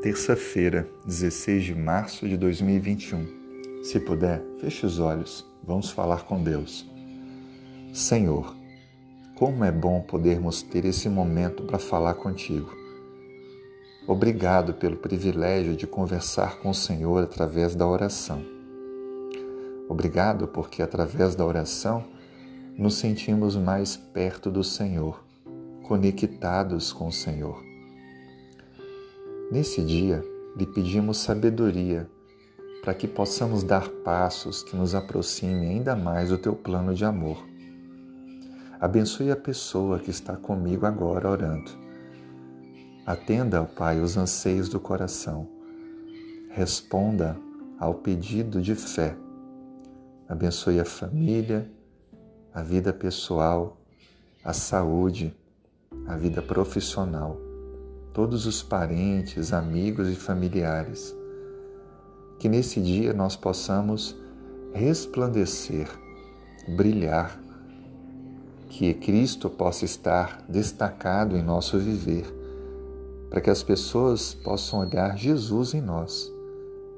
Terça-feira, 0.00 0.88
16 1.06 1.64
de 1.64 1.74
março 1.74 2.28
de 2.28 2.36
2021. 2.36 3.82
Se 3.82 3.98
puder, 3.98 4.40
feche 4.60 4.86
os 4.86 5.00
olhos. 5.00 5.44
Vamos 5.64 5.90
falar 5.90 6.24
com 6.24 6.40
Deus. 6.40 6.88
Senhor, 7.92 8.54
como 9.34 9.64
é 9.64 9.72
bom 9.72 10.00
podermos 10.00 10.62
ter 10.62 10.84
esse 10.84 11.08
momento 11.08 11.64
para 11.64 11.80
falar 11.80 12.14
contigo. 12.14 12.72
Obrigado 14.06 14.72
pelo 14.72 14.96
privilégio 14.96 15.74
de 15.74 15.84
conversar 15.84 16.60
com 16.60 16.70
o 16.70 16.74
Senhor 16.74 17.24
através 17.24 17.74
da 17.74 17.84
oração. 17.84 18.40
Obrigado 19.88 20.46
porque 20.46 20.80
através 20.80 21.34
da 21.34 21.44
oração 21.44 22.04
nos 22.76 22.94
sentimos 22.94 23.56
mais 23.56 23.96
perto 23.96 24.48
do 24.48 24.62
Senhor, 24.62 25.24
conectados 25.82 26.92
com 26.92 27.08
o 27.08 27.12
Senhor. 27.12 27.67
Nesse 29.50 29.82
dia, 29.82 30.22
lhe 30.54 30.66
pedimos 30.66 31.16
sabedoria 31.16 32.06
para 32.82 32.92
que 32.92 33.08
possamos 33.08 33.62
dar 33.62 33.88
passos 33.88 34.62
que 34.62 34.76
nos 34.76 34.94
aproximem 34.94 35.70
ainda 35.70 35.96
mais 35.96 36.28
do 36.28 36.36
teu 36.36 36.54
plano 36.54 36.94
de 36.94 37.02
amor. 37.02 37.42
Abençoe 38.78 39.30
a 39.30 39.36
pessoa 39.36 39.98
que 39.98 40.10
está 40.10 40.36
comigo 40.36 40.84
agora 40.84 41.30
orando. 41.30 41.70
Atenda, 43.06 43.62
ó 43.62 43.64
Pai, 43.64 44.00
os 44.00 44.18
anseios 44.18 44.68
do 44.68 44.78
coração. 44.78 45.48
Responda 46.50 47.34
ao 47.78 47.94
pedido 47.94 48.60
de 48.60 48.74
fé. 48.74 49.16
Abençoe 50.28 50.78
a 50.78 50.84
família, 50.84 51.70
a 52.52 52.62
vida 52.62 52.92
pessoal, 52.92 53.78
a 54.44 54.52
saúde, 54.52 55.34
a 56.06 56.16
vida 56.16 56.42
profissional 56.42 57.47
todos 58.18 58.46
os 58.46 58.64
parentes, 58.64 59.52
amigos 59.52 60.08
e 60.08 60.16
familiares. 60.16 61.16
Que 62.36 62.48
nesse 62.48 62.80
dia 62.80 63.12
nós 63.12 63.36
possamos 63.36 64.16
resplandecer, 64.74 65.88
brilhar, 66.76 67.40
que 68.70 68.92
Cristo 68.92 69.48
possa 69.48 69.84
estar 69.84 70.44
destacado 70.48 71.36
em 71.36 71.44
nosso 71.44 71.78
viver, 71.78 72.26
para 73.30 73.40
que 73.40 73.50
as 73.50 73.62
pessoas 73.62 74.34
possam 74.34 74.80
olhar 74.80 75.16
Jesus 75.16 75.72
em 75.72 75.80
nós 75.80 76.28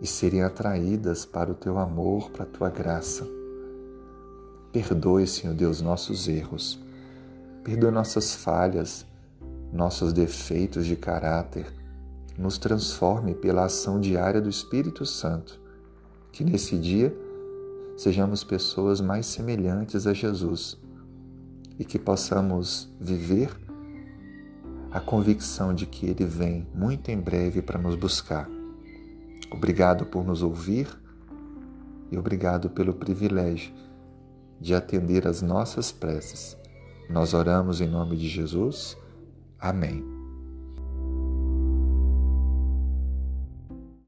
e 0.00 0.06
serem 0.06 0.44
atraídas 0.44 1.26
para 1.26 1.50
o 1.50 1.54
teu 1.56 1.78
amor, 1.78 2.30
para 2.30 2.44
a 2.44 2.46
tua 2.46 2.70
graça. 2.70 3.26
Perdoe, 4.72 5.26
Senhor 5.26 5.52
Deus, 5.52 5.80
nossos 5.80 6.28
erros. 6.28 6.78
Perdoe 7.64 7.90
nossas 7.90 8.36
falhas, 8.36 9.04
nossos 9.72 10.12
defeitos 10.12 10.86
de 10.86 10.96
caráter, 10.96 11.66
nos 12.36 12.56
transforme 12.58 13.34
pela 13.34 13.64
ação 13.64 14.00
diária 14.00 14.40
do 14.40 14.48
Espírito 14.48 15.04
Santo, 15.04 15.60
que 16.32 16.44
nesse 16.44 16.78
dia 16.78 17.14
sejamos 17.96 18.44
pessoas 18.44 19.00
mais 19.00 19.26
semelhantes 19.26 20.06
a 20.06 20.14
Jesus 20.14 20.78
e 21.78 21.84
que 21.84 21.98
possamos 21.98 22.88
viver 23.00 23.50
a 24.90 25.00
convicção 25.00 25.74
de 25.74 25.84
que 25.84 26.06
Ele 26.06 26.24
vem 26.24 26.66
muito 26.74 27.10
em 27.10 27.20
breve 27.20 27.60
para 27.60 27.78
nos 27.78 27.94
buscar. 27.94 28.48
Obrigado 29.50 30.06
por 30.06 30.24
nos 30.24 30.42
ouvir 30.42 30.88
e 32.10 32.16
obrigado 32.16 32.70
pelo 32.70 32.94
privilégio 32.94 33.72
de 34.60 34.74
atender 34.74 35.26
às 35.26 35.42
nossas 35.42 35.92
preces. 35.92 36.56
Nós 37.08 37.32
oramos 37.32 37.80
em 37.80 37.88
nome 37.88 38.16
de 38.16 38.28
Jesus. 38.28 38.96
Amém. 39.60 40.17